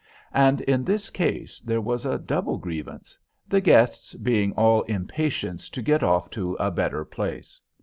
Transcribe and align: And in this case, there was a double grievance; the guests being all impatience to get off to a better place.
And 0.33 0.61
in 0.61 0.83
this 0.83 1.11
case, 1.11 1.59
there 1.61 1.79
was 1.79 2.07
a 2.07 2.17
double 2.17 2.57
grievance; 2.57 3.19
the 3.47 3.61
guests 3.61 4.15
being 4.15 4.51
all 4.53 4.81
impatience 4.89 5.69
to 5.69 5.81
get 5.83 6.01
off 6.01 6.31
to 6.31 6.55
a 6.55 6.71
better 6.71 7.05
place. 7.05 7.61